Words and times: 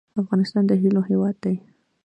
افغانستان 0.21 0.63
د 0.67 0.71
هیلو 0.81 1.01
هیواد 1.09 1.35
دی 1.43 1.55